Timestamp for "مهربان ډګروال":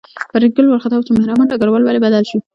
1.17-1.83